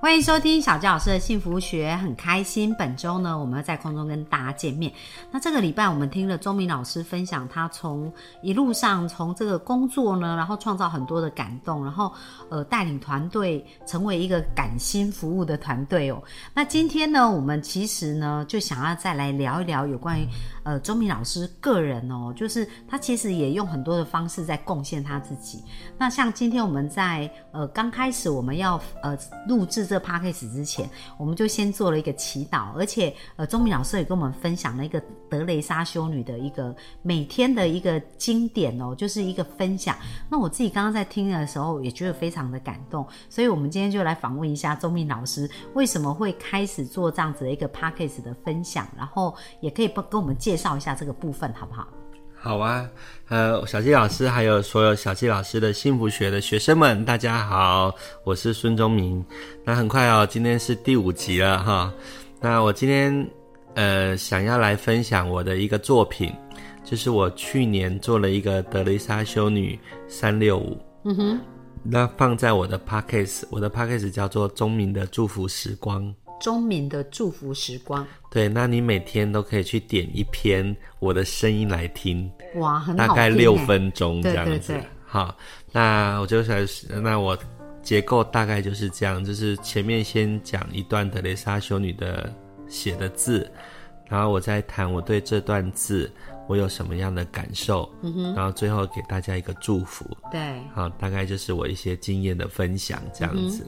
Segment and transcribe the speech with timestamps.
[0.00, 2.72] 欢迎收听小教老师的幸福学，很开心。
[2.76, 4.92] 本周呢，我们要在空中跟大家见面。
[5.32, 12.12] 那这个礼拜，我们听了钟明老师分享，他从一路上从这个工作呢，然后创造很多的感动，然后
[12.48, 16.22] 呃带领团队成为一个感心服务的团队哦。
[16.54, 20.28] 那今天呢，我们其实呢就想要再来聊一聊有关于
[20.62, 25.64] 呃钟明老师个人哦，就是他其实也用很多的方式在贡献他自己。
[25.98, 39.96] 那像今天我们在呃刚开始我们要呃录制这 p a c k a g e 之前，我们就先做了一个祈祷，而且呃，钟明老师也跟我们分享了一个德雷莎修女的一个每天的一个经典哦，就是一个分享。
[40.30, 51.88] 那我自己刚刚在听的时候，也觉得非常的感动，所以我们今天就来访问一下钟明老师，为什么会开始做这样子的一个 p a c k a g e 的分享，然后也可以不跟我们介绍一下这个部分，好不好？
[52.40, 52.88] 好啊，
[53.28, 59.24] 呃，小纪老师还有所有小纪老师的幸福学的学生们，大家好，我是孙忠明。
[59.64, 61.92] 那很快哦，今天是第五集了哈。
[62.40, 63.28] 那我今天
[63.74, 66.32] 呃想要来分享我的一个作品，
[66.84, 69.76] 就是我去年做了一个德蕾莎修女
[70.06, 70.80] 三六五。
[71.04, 71.40] 嗯哼。
[71.82, 74.10] 那放在我的 p a c k a g e 我的 p a c k a g e
[74.10, 76.14] 叫做钟明的祝福时光。
[76.40, 84.74] 钟明的祝福时光，对，那你每天都可以去点一篇我的声音来听，哇，很大概六分钟这样子。
[85.04, 85.36] 好，
[85.72, 86.56] 那我就想，
[87.02, 87.36] 那我
[87.82, 92.32] 结构大概就是这样，就是前面先讲一段德蕾莎修女的
[92.68, 93.50] 写的字，
[94.06, 96.10] 然后我再谈我对这段字
[96.46, 103.66] 我有什么样的感受，嗯，然后最后给大家一个祝福，对，好，大概就是我一些经验的分享这样子。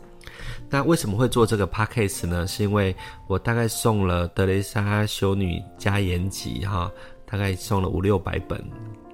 [0.69, 2.46] 那为什么会做这个 podcast 呢？
[2.46, 2.94] 是因为
[3.28, 6.90] 我大概送了德蕾莎修女加言集哈，
[7.27, 8.62] 大概送了五六百本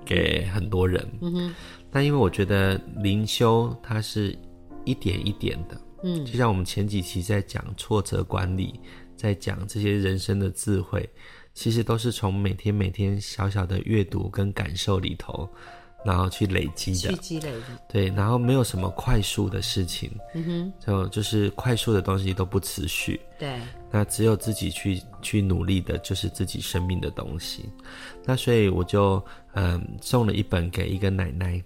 [0.04, 1.06] 给很多人。
[1.20, 1.54] 嗯哼。
[1.90, 4.38] 那因为我觉得灵修它是
[4.84, 8.78] 一点一点的，嗯，就像我们前几期在讲挫折管理，
[9.16, 11.08] 在讲这些人生的智慧，
[11.54, 15.48] 其实都是从每天每天小小的阅读跟感受里头。
[16.04, 23.58] 然后去累积的，去积累的，对，然后没有什么快速的事情，嗯哼，就就是快速的东西都不持续，对，
[23.90, 27.68] 那只有自己去去努力的，就是自己生命的东西。
[28.24, 29.24] 那所以我就
[29.54, 31.62] 嗯送了一本给一个奶奶，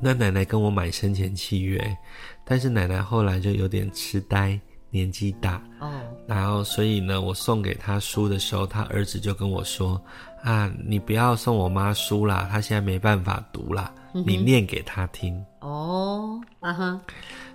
[0.00, 1.96] 那奶奶跟我买生前契约，
[2.44, 4.58] 但是奶奶后来就有点痴呆，
[4.90, 5.90] 年纪大哦，
[6.26, 10.00] 然后所以呢，我送给他书的时候，他儿子就跟我说。
[10.44, 15.44] 啊，你不要送我妈书啦，她现在没办法读啦，你念给她听。
[15.58, 17.00] 哦，啊哈，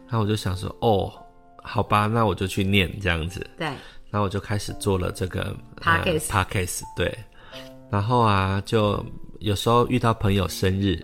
[0.09, 1.09] 那我就想说，哦，
[1.63, 3.49] 好吧，那我就去念这样子。
[3.57, 3.67] 对，
[4.09, 7.17] 然后我就开始做了这个 podcast，podcast，对。
[7.89, 9.01] 然后啊，就
[9.39, 11.01] 有时候遇到朋友生日，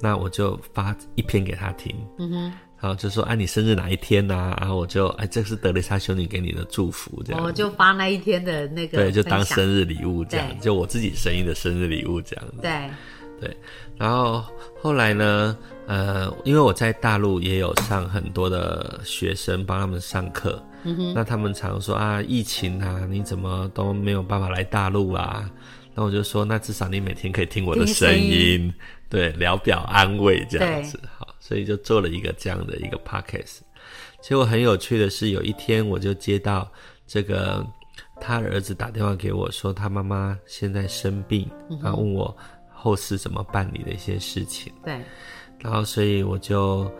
[0.00, 1.92] 那我就发一篇给他听。
[2.18, 2.52] 嗯哼。
[2.84, 12.56] 然后就说：“哎，你生日哪一天呢？”然后我就：“哎，这是德蕾莎修女给你的祝福。”这样，我就发那一天的那个，对，就当生日礼物这样，就我自己声音的生日礼物这样子。
[12.60, 12.90] 对，
[13.40, 13.56] 对。
[13.96, 14.44] 然后
[14.82, 15.56] 后来呢？
[15.86, 25.50] 呃，因为我在大陆也有上很多的学生帮他们上课，嗯哼，那他们常说啊，疫情啊，你怎么都没有办法来大陆啊？
[25.94, 28.72] 那我就说，那至少你每天可以听我的声音，
[29.08, 31.23] 对，聊表安慰这样子，好。
[31.46, 33.58] 所以就做了一个这样的一个 podcast，
[34.22, 36.66] 结果很有趣的是，有一天我就接到
[37.06, 37.62] 这个
[38.18, 41.46] 他儿子打电话给我说，他妈妈现在生病，
[41.82, 42.34] 然后问我
[42.72, 44.72] 后事怎么办理的一些事情。
[44.82, 44.98] 对，
[45.58, 46.90] 然后所以我就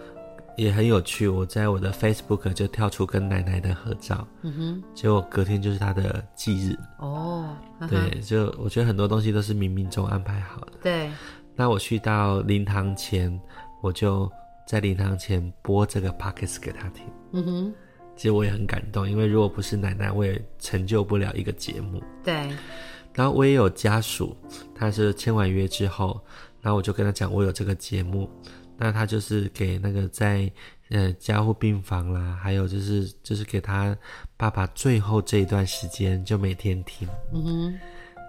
[0.59, 6.79] 也很有趣，我在我的 Facebook 就跳出跟奶奶的合照，嗯哼，结果隔天就是他的忌日。
[6.99, 7.57] 哦，
[7.89, 10.73] 对，就我觉得很多东西都是冥冥中安排好的。
[10.83, 11.11] 对，
[11.57, 13.41] 那我去到灵堂前。
[13.85, 14.33] 我就
[14.67, 17.75] 在灵堂前播这个 pockets 给他听，嗯哼，
[18.17, 22.03] 其实我也很感动，因为如果不是奶奶，我也成就不了一个节目。
[22.23, 22.33] 对，
[23.13, 24.35] 然后我也有家属，
[24.75, 26.19] 他是签完约之后，
[26.63, 28.27] 然后我就跟他讲我有这个节目，
[28.79, 30.51] 那他就是给那个在
[30.89, 33.95] 呃加护病房啦，还有就是就是给他
[34.39, 37.79] 爸爸最后这一段时间就每天听，嗯哼，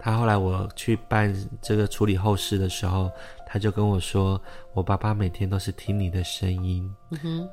[0.02, 3.10] 他后来我去办这个处理后事的时候。
[3.46, 4.40] 他就跟我说
[4.74, 6.92] ：“我爸爸每天都是听你的声音，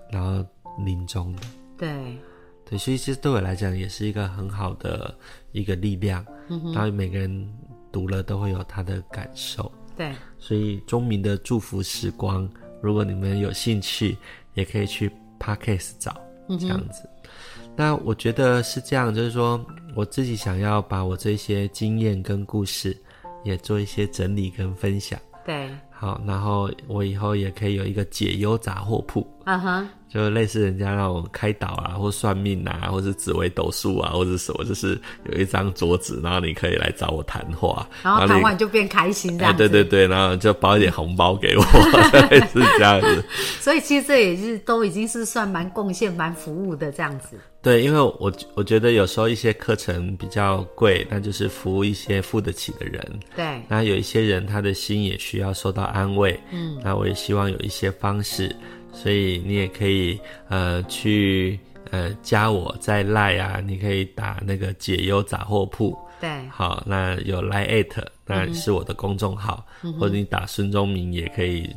[0.10, 0.44] 然后
[0.84, 1.44] 临终的。
[1.78, 2.18] 对，
[2.66, 5.16] 对，所以其实对我来讲也是一个很好的
[5.52, 6.26] 一个力量。
[6.74, 7.54] 然后每个人
[7.92, 9.72] 读了都会有他的感受。
[9.96, 12.50] 对，所以钟明的祝福时光，
[12.82, 14.18] 如果你们有兴趣，
[14.56, 16.20] 也可以去 Podcast 找
[16.60, 17.08] 这样子。
[17.76, 19.64] 那我觉得是这样，就是说
[19.96, 22.96] 我自己想要把我这些经验跟故事
[23.44, 25.20] 也做一些整理跟分享。
[25.46, 29.28] 对，好，然后我以后也可以有一个解忧杂货铺。
[29.46, 35.00] 嗯哼，就类似人家那种开导啊，或算命啊，或是紫微斗数啊，或者什么，就是
[35.32, 39.58] 有一张桌子，然后你可以来找我谈话，然后谈完就变开心这样。
[39.58, 41.64] 对对对，然后就包一点红包给我，
[42.54, 43.26] 是这样子。
[43.60, 47.40] 所以其实这也是都已经是算蛮贡献、蛮服务的这样子。
[47.64, 53.02] 对，因为我我觉得有时候一些课程比较贵，那就是服务一些付得起的人。
[53.38, 56.38] 对，那有一些人他的心也需要受到安慰。
[56.52, 58.54] 嗯，那我也希望有一些方式。
[58.94, 61.60] 所以你也可以呃去
[61.92, 69.66] 呃加我在赖啊，你可以打那个解忧杂货铺，对，好，那有来艾特，那是我的公众号，
[70.00, 71.70] 或者你打孙中明也可以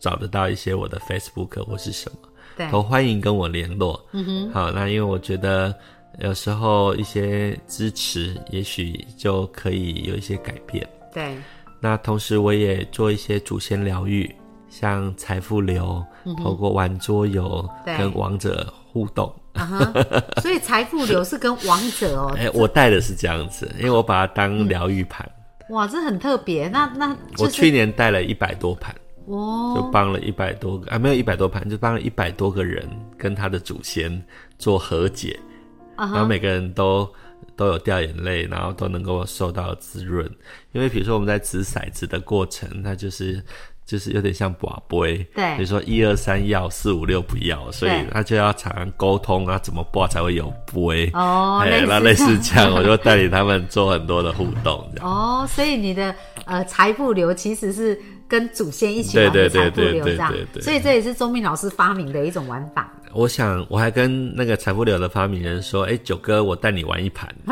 [0.00, 4.04] 找得到一些我的 Facebook 或是什么，对，都欢迎跟我联络。
[4.12, 5.74] 嗯哼，好，那因为我觉得
[6.20, 10.86] 有时候一些支持，也许就可以有一些改变。
[11.14, 11.36] 对，
[11.80, 14.34] 那同时我也做一些祖先疗愈。
[14.72, 16.02] 像财富流，
[16.42, 19.30] 透过玩桌游跟王者互动，
[20.40, 22.34] 所以财富流是跟王者哦。
[22.40, 25.30] 哎，我带的是这样子，因为我把它当疗愈盘。
[25.68, 26.68] 哇，这很特别。
[26.68, 28.96] 那那我去年带了一百多盘，
[29.26, 34.22] 哦，就帮了一百多个啊，没有一百多盘，就帮了一百多个人跟他的祖先
[34.58, 35.38] 做和解，
[35.98, 37.06] 然后每个人都
[37.56, 40.26] 都有掉眼泪，然后都能够受到滋润。
[40.72, 43.44] 因为比如说我们在掷骰子的过程，那就是。
[43.84, 51.10] 就是有点像寡杯，对，比如说一二三要，四五六不要，所以他就要常沟通啊，怎么挂才会有杯。
[51.12, 56.14] 哦，那类似这样，我就带领他们做很多的互动，哦，所以你的
[56.44, 58.00] 呃财富流其实是
[58.32, 60.32] 跟祖先一起玩的财富流这样，
[60.62, 62.90] 所以这也是钟明老师发明的一种玩法。
[63.12, 67.28] 我想我还跟那个财富流的发明人说，哎，九哥，我带你玩一盘。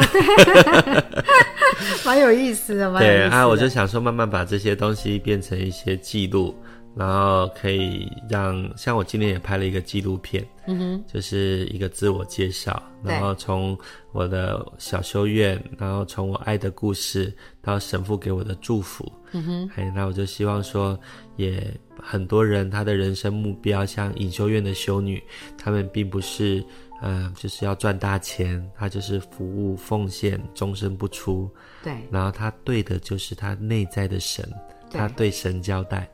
[2.03, 6.55] 蛮有意思的，对啊，我就想说，慢慢把这些东西变成一些记录，
[6.97, 13.79] 然后可以让像我今天也拍了一个纪录片，嗯哼，就是一个自我介绍，然后从
[14.13, 17.33] 我的小修院，然后从我爱的故事
[17.63, 20.99] 到神父给我的祝福，嗯哼，哎，那我就希望说，
[21.37, 21.63] 也
[22.01, 25.23] 很多人他的人生目标，像隐修院的修女，
[25.57, 26.65] 他们并不是。
[27.03, 31.51] 嗯，就是要赚大钱，他就是服务奉献，终身不出。
[31.83, 34.47] 对，然后他对的就是他内在的神，
[34.91, 36.07] 他对神交代。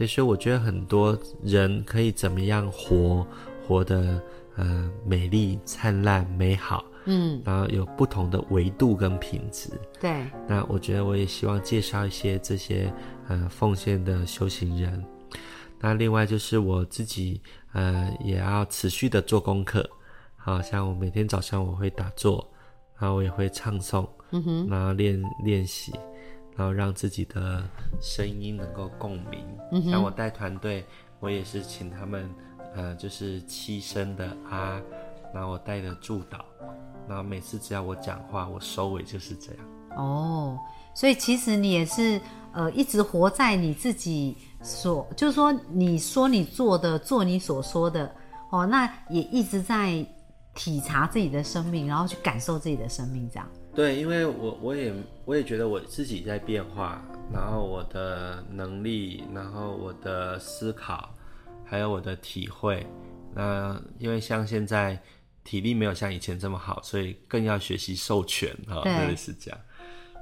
[0.00, 3.26] 所以说，我觉得很多人可以怎么样活，
[3.66, 4.18] 活得
[4.56, 6.82] 呃美丽、灿烂、美好。
[7.04, 9.68] 嗯，然后有不同的维度跟品质。
[10.00, 12.90] 对，那我觉得我也希望介绍一些这些
[13.28, 15.04] 呃奉献的修行人。
[15.78, 17.38] 那另外就是我自己
[17.74, 19.86] 呃也要持续的做功课。
[20.34, 22.50] 好像我每天早上我会打坐，
[22.98, 25.92] 然后我也会唱诵，嗯哼，然后练练习，
[26.56, 27.62] 然后让自己的
[28.00, 29.44] 声音能够共鸣。
[29.72, 30.84] 嗯像我带团队，
[31.18, 32.28] 我也是请他们，
[32.74, 34.80] 呃，就是七声的啊，
[35.32, 36.44] 然后我带的助导，
[37.08, 39.64] 然后每次只要我讲话，我收尾就是这样。
[39.96, 40.58] 哦，
[40.94, 42.20] 所以其实你也是，
[42.52, 48.14] 呃，一直活在你自己所，就是说你说你做的，做你所说的，
[48.50, 50.06] 哦，那也一直在。
[50.52, 53.48] 体察自己的生命，然后去感受自己的生命，这样。
[53.74, 54.92] 对，因为我我也
[55.24, 57.00] 我也觉得我自己在变化，
[57.32, 61.14] 然后我的能力，然后我的思考，
[61.64, 62.86] 还有我的体会。
[63.32, 65.00] 那因为像现在
[65.44, 69.60] 体力没有像以前这么好，所以更要学习授权哈，类似这样。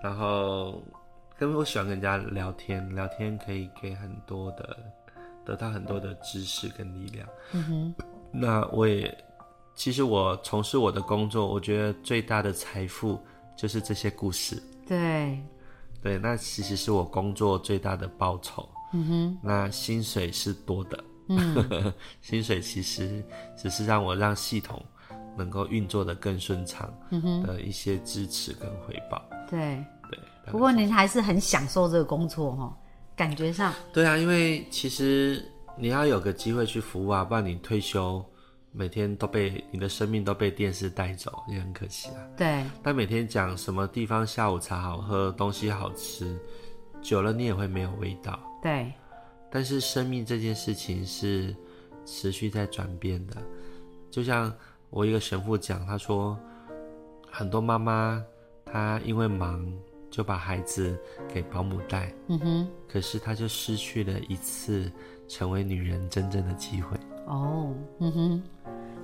[0.02, 0.82] 然后，
[1.38, 4.76] 跟我喜欢跟人家聊天，聊天可以给很多的，
[5.44, 7.26] 得到很多的知识跟力量。
[7.52, 7.94] 嗯哼，
[8.30, 9.16] 那我也。
[9.74, 13.24] 其实我从事我的工作，我觉得最大的财富
[13.58, 14.62] 就是这些故事。
[14.86, 15.38] 对，
[16.00, 18.66] 对，那其实是我工作最大的报酬。
[18.92, 21.04] 嗯哼，那薪水是多的。
[21.28, 23.22] 嗯， 薪水其实
[23.56, 24.82] 只是让我让系统
[25.36, 26.90] 能够运作的更顺畅
[27.44, 29.22] 的一些支持跟回报。
[29.50, 30.18] 对对，
[30.50, 32.74] 不过您还是很享受这个工作哈，
[33.14, 33.74] 感觉上。
[33.92, 35.44] 对啊，因为其实
[35.76, 38.24] 你要有个机会去服务啊，不然你退休。
[38.72, 42.26] 每天都被你的生命都被电视带走，也很可惜啊。
[42.36, 42.64] 对。
[42.82, 46.38] 但每天讲什么地方下午茶好喝，东西好吃，
[47.00, 48.38] 久了你也会没有味道。
[48.62, 48.92] 对。
[49.50, 51.56] 但是生命这件事情是
[52.04, 53.36] 持续在转变的，
[54.10, 54.52] 就像
[54.90, 56.38] 我一个神父讲，他说
[57.30, 58.22] 很多妈妈
[58.66, 59.66] 她因为忙
[60.10, 60.98] 就把孩子
[61.32, 64.92] 给保姆带，嗯哼，可是她就失去了一次
[65.28, 66.96] 成为女人真正的机会。
[67.28, 68.42] 哦，嗯哼，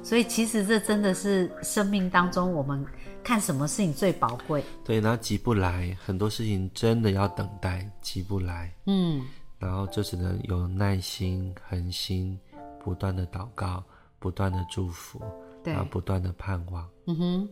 [0.03, 2.85] 所以其实这真的是生命当中我们
[3.23, 4.65] 看什么事情最宝贵。
[4.85, 8.73] 对，然后急不来，很多事情真的要等待，急不来。
[8.87, 9.23] 嗯，
[9.59, 12.39] 然后就只能有耐心、恒心，
[12.83, 13.85] 不断的祷告，
[14.19, 15.21] 不断的祝福，
[15.63, 16.89] 对然后不断的盼望。
[17.07, 17.49] 嗯哼。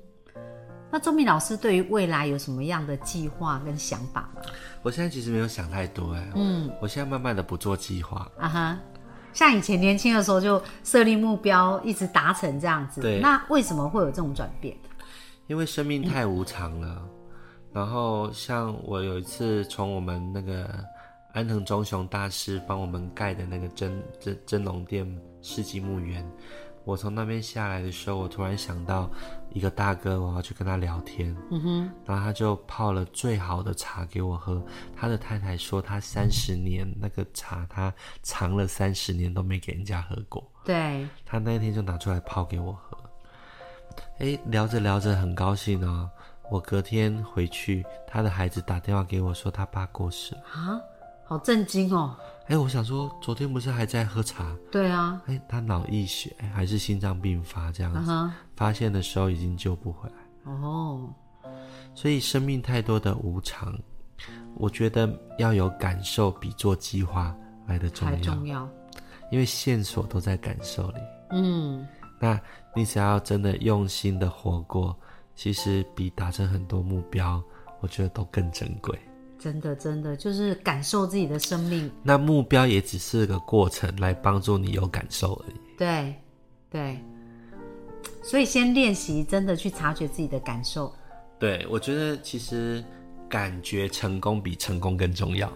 [0.95, 4.43] 那周明老师对于未来有什么样的计划跟想法吗？
[4.83, 8.31] 我现在其实没有想太多，哎，嗯，我现在慢慢的不做计划。
[8.39, 8.79] 啊哈，
[9.33, 13.01] 像以前年轻的时候就设立目标，一直达成这样子。
[13.01, 14.77] 对那为什么会有这种转变？
[15.47, 17.03] 因为生命太无常了。
[17.73, 20.69] 然后像我有一次从我们那个
[21.33, 25.07] 安藤忠雄大师帮我们盖的那个真真真龙殿
[25.41, 26.23] 世纪墓园，
[26.85, 29.11] 我从那边下来的时候，我突然想到
[29.53, 31.37] 一个大哥，我要去跟他聊天。
[31.51, 34.63] 嗯哼，然后他就泡了最好的茶给我喝。
[34.97, 40.45] 他的太太说，他三十年那个茶，他藏了三十年都没给人家喝过。
[40.65, 42.99] 对，他那一天就拿出来泡给我喝。
[44.19, 46.11] 哎，聊着聊着很高兴哦。
[46.51, 50.41] 我隔天回去，他的孩子打电话给我说他爸过世了。
[50.53, 50.81] 啊，
[51.25, 52.17] 好震惊哦。
[52.49, 54.55] 哎，我想说昨天不是还在喝茶？
[54.71, 60.53] 对啊，哎，他脑溢血还是心脏病发这样子，发现的时候已经救不回来。
[60.53, 61.09] 哦，
[61.95, 63.73] 所以生命太多的无常，
[64.57, 67.35] 我觉得要有感受比做计划
[67.67, 68.69] 来的重太要，重要。
[69.31, 70.99] 因为线索都在感受里。
[71.31, 71.87] 嗯，
[72.21, 72.39] 那
[72.75, 74.95] 你只要真的用心的活过，
[75.35, 77.43] 其实比达成很多目标，
[77.81, 78.99] 我觉得都更珍贵。
[79.43, 81.91] 真的真的就是感受自己的生命。
[82.03, 85.61] 那目标也只是个过程，来帮助你有感受而已。
[85.77, 86.15] 对，
[86.71, 86.99] 对。
[88.23, 90.95] 所以先练习，真的去察觉自己的感受。
[91.41, 92.85] 对，我觉得其实
[93.29, 95.53] 感觉成功比成功更重要。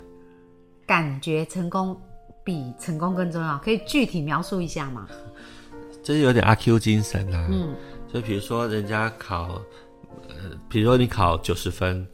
[0.85, 1.97] 感觉成功
[2.43, 5.07] 比成功更重要，可以具体描述一下吗？
[6.03, 7.49] 这是有点阿 Q 精神啊。
[7.53, 7.73] 嗯，
[8.13, 9.61] 就比如说人家考，
[10.29, 12.05] 呃，比如说你考九十分，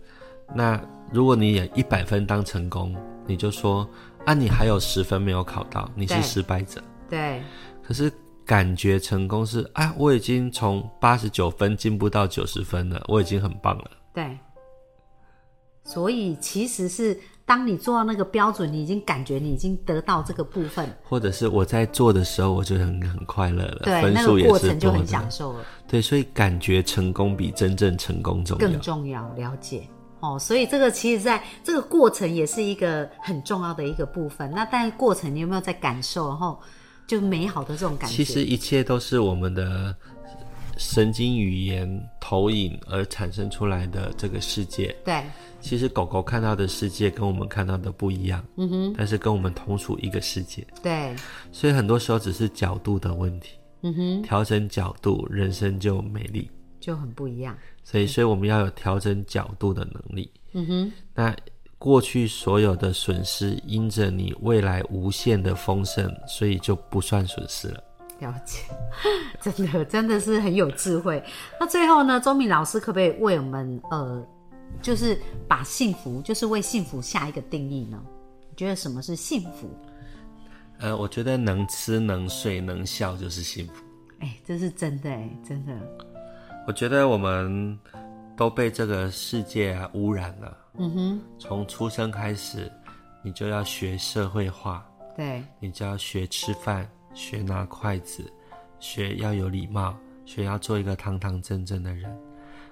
[0.55, 0.79] 那
[1.12, 3.88] 如果你也一百分当成功，你就说
[4.25, 6.83] 啊，你还有十分没有考到，你是失败者。
[7.09, 7.42] 对，
[7.83, 8.11] 可是
[8.47, 13.90] 感觉成功是啊，我已经从八十九分进步到九十分了，我已经很棒了。
[14.14, 14.38] 对。
[15.85, 25.28] 所以其实是当你做到那个标准，你已经感觉你已经得到这个部分，或者是我在做的时候，我就很很快乐了，对，分那个过数也是多程就很享。
[25.28, 25.59] 受了。
[25.88, 28.78] 对，所以感觉成功比真正成功重要更要。
[28.78, 29.83] 重要，了解
[30.23, 30.38] 哦。
[30.38, 34.50] 所以这个其实在这个过程也是一个很重要的一个部分。
[34.52, 36.59] 那但是过程你有没有在感受，然后
[37.07, 38.17] 就美好的这种感觉？
[38.17, 39.95] 其实一切都是我们的
[40.79, 44.97] 神经语言投影而产生出来的这个世界。
[45.05, 45.23] 对，
[45.61, 51.14] 其实狗狗看到的世界跟我们看到的不一样，嗯哼，但是跟我们同处一个世界，对，
[51.52, 53.59] 所以很多时候只是角度的问题。
[53.83, 56.49] 嗯哼，调整角度，人生就美丽。
[56.83, 57.57] 就很不一样。
[57.83, 60.31] 所以，所以我们要有调整角度的能力。
[60.53, 61.35] 嗯哼，那
[61.79, 67.83] 过去所有的损失，因着你未来无限的丰盛，所以就不算损失了。
[68.21, 68.61] 了解，
[69.41, 71.23] 真的真的是很有智慧。
[71.59, 74.25] 那最后呢，周敏老师可不可以为我们呃，
[74.81, 78.01] 就是把幸福，就是为幸福下一个定义呢？
[78.51, 79.69] 你觉得什么是幸福？
[80.79, 83.73] 呃，我觉得能吃、能睡、能笑就是幸福。
[84.21, 85.73] 哎、这是真的哎，真的。
[86.64, 87.76] 我觉得我们
[88.37, 90.57] 都被这个世界啊污染了。
[90.78, 92.71] 嗯哼，从出生开始，
[93.23, 98.33] 你就要学社会化，对，你就要学吃饭，学拿筷子，
[98.78, 102.16] 学要有礼貌，学要做一个堂堂正正的人。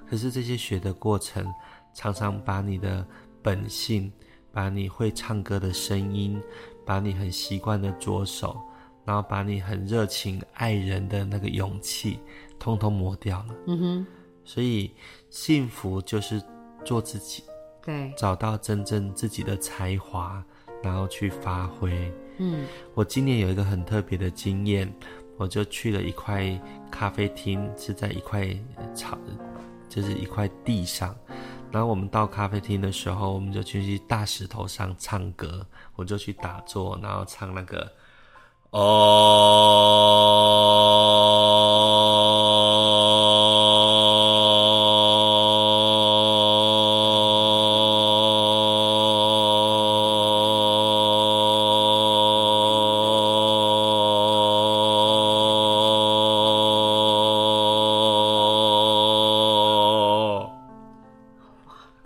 [0.08, 1.44] 可是这些学的过程，
[1.92, 3.04] 常常把你的
[3.42, 4.10] 本性，
[4.52, 6.40] 把你会唱歌的声音，
[6.86, 8.56] 把你很习惯的左手，
[9.04, 12.18] 然后把你很热情爱人的那个勇气，
[12.58, 13.54] 通通磨掉了。
[13.66, 14.06] 嗯哼，
[14.44, 14.92] 所以
[15.28, 16.42] 幸福就是
[16.84, 17.42] 做自己，
[17.82, 20.42] 对，找到真正自己的才华，
[20.82, 22.12] 然后去发挥。
[22.38, 24.92] 嗯，我今年有一个很特别的经验，
[25.36, 26.58] 我就去了一块
[26.90, 29.18] 咖啡厅，是在一块呃草，
[29.88, 31.14] 就是一块地上。
[31.70, 35.64] 然后我们到咖啡厅的时候，我们就去大石头上唱歌，
[35.94, 37.90] 我就去打坐，然后唱那个哦。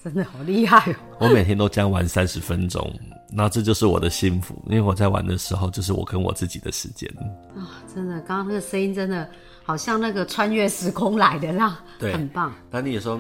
[0.03, 0.97] 真的好厉害哦。
[1.19, 2.91] 我每天都这样玩三十分钟，
[3.35, 7.09] 然后这就是我的幸福，因为我在玩的时候，就是我跟我自己的时间。
[7.57, 9.29] 啊，真的，刚刚那个声音真的
[9.65, 12.53] 好像那个穿越时空来的，啦对很棒。
[12.71, 13.19] 那你有时候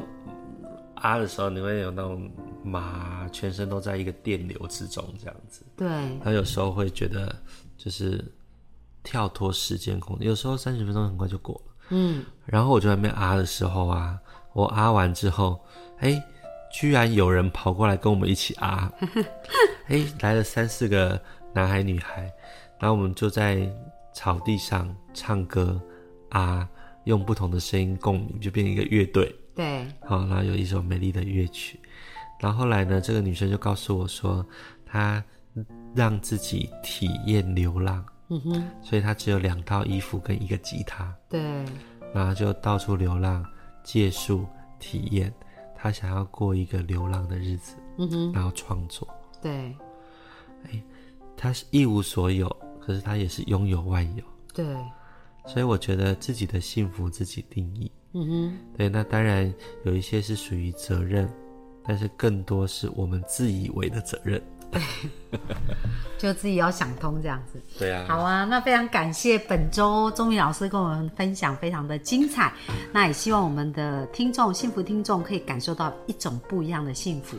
[0.95, 2.31] 啊的时候，你会有那种
[2.63, 5.63] 麻，全身都在一个电流之中这样子。
[5.77, 5.89] 对，
[6.23, 7.35] 他有时候会觉得
[7.77, 8.25] 就是
[9.03, 11.73] 跳脱时间空间，有时候三十分钟很快就过了。
[11.91, 14.19] 嗯，然后我就在那边啊的时候啊，
[14.53, 15.61] 我啊完之后，
[15.99, 16.23] 哎，
[16.73, 18.91] 居然有人跑过来跟我们一起啊，
[19.89, 21.21] 哎，来了三四个
[21.53, 22.23] 男孩女孩，
[22.79, 23.71] 然后我们就在
[24.13, 25.81] 草地上唱歌
[26.31, 26.69] 啊，
[27.05, 29.35] 用不同的声音共鸣，就变成一个乐队。
[29.55, 31.79] 对，好，然后有一首美丽的乐曲，
[32.41, 34.45] 然后后来呢，这个女生就告诉我说，
[34.85, 35.23] 她
[35.95, 41.41] 让自己体验流浪，嗯哼，所以她只有两套衣服跟一个吉他，对，
[42.13, 43.45] 然后就到处流浪，
[43.85, 44.45] 借宿
[44.81, 45.33] 体验，
[45.77, 49.07] 她想要过一个流浪的日子，嗯哼，然后创作，
[49.45, 50.83] 对，
[51.37, 52.49] 他是一无所有，
[52.81, 54.25] 可是他也是拥有万有，
[54.55, 54.65] 对，
[55.47, 57.93] 所以我觉得自己的幸福自己定义。
[58.15, 59.53] 嗯哼，对，那当然
[59.85, 61.29] 有一些是属于责任，
[61.87, 64.43] 但是更多是我们自以为的责任。
[66.19, 67.61] 就自己要想通这样子。
[67.79, 72.53] 对啊，好啊，那非常感谢本周钟明老师跟我们分享，非常的精彩。
[72.93, 77.37] 那也希望我们的听众、幸福听众可以感受到一种不一样的幸福。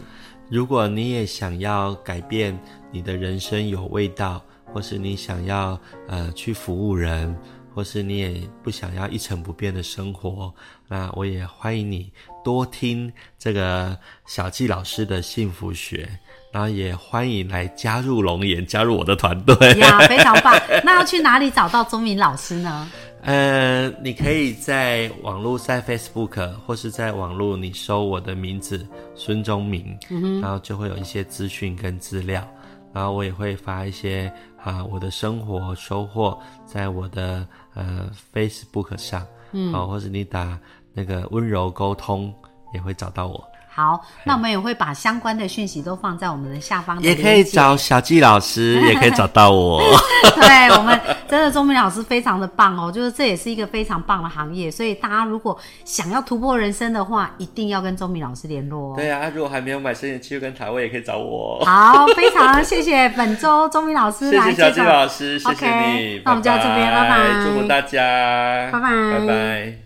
[0.50, 2.58] 如果你也想要改变
[2.92, 7.36] 你的人生有味道，或是你想要呃去服务人，
[7.76, 10.52] 或是你也不想要一成不变的生活，
[10.88, 12.10] 那我也欢迎你
[12.42, 16.08] 多听这个小纪老师的幸福学，
[16.54, 19.56] 然后也欢迎来加入龙岩，加入我的团队。
[19.78, 20.58] 呀， 非常棒。
[20.86, 22.90] 那要去哪里找到钟明老师呢？
[23.24, 29.98] 呃，你可以在网络在 Facebook 或是在网络你搜我的名字孙钟明，
[30.42, 32.48] 然后就会有一些资讯跟资料，
[32.94, 34.32] 然后我也会发一些
[34.66, 40.58] 啊我的生活收获在我的呃 Facebook 上，嗯，好、或者你打
[40.92, 42.34] 那个温柔沟通
[42.74, 49.80] 也会找到我，好，那我们也会把相关的讯息都放在我们的下方的也可以找小纪老师，也可以找到我。
[50.36, 58.96] 对我们真的钟明老师非常的棒哦，就是这也是一个非常棒的行业，所以大家如果想要突破人生的话，一定要跟钟明老师联络哦。
[58.96, 61.64] 对啊，如果还没有买生理器跟台位，也可以找我。
[61.66, 64.90] 好，非常谢谢本周钟明老师 谢来谢小纪介绍。
[64.94, 66.22] 老师，谢谢你。
[66.24, 69.85] 那我们就到这边拜拜祝福大家，拜拜拜拜。